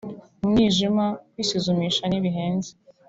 [0.43, 2.71] umwijima[…] kwisuzumisha ntibihenze